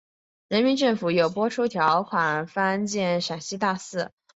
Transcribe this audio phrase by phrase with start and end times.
[0.47, 4.11] 人民政府又拨出专款翻建陕西大寺。